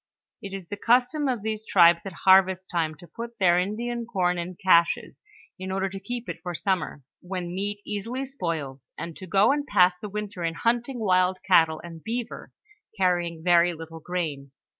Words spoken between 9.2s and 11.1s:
go and pass the winter in hunting